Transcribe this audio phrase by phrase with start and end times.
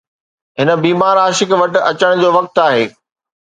[0.61, 2.85] هن بيمار عاشق وٽ اچڻ جو وقت آهي